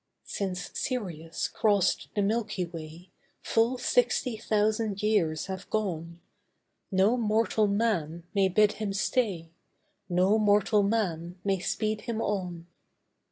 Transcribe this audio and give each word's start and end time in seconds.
Since 0.25 0.71
Sirius 0.73 1.47
crossed 1.47 2.07
the 2.15 2.23
Milky 2.23 2.65
Way 2.65 3.11
Full 3.43 3.77
sixty 3.77 4.35
thousand 4.35 5.03
years 5.03 5.45
have 5.45 5.69
gone, 5.69 6.19
No 6.91 7.15
mortal 7.15 7.67
man 7.67 8.23
may 8.33 8.47
bid 8.49 8.71
him 8.71 8.93
stay, 8.93 9.51
No 10.09 10.39
mortal 10.39 10.81
man 10.81 11.37
may 11.43 11.59
speed 11.59 12.01
him 12.01 12.19
on. 12.19 12.65